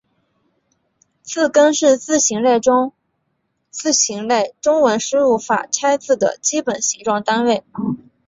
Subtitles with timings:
[1.21, 2.93] 字根是字形类中
[4.81, 7.63] 文输入法拆字的基本形状单位。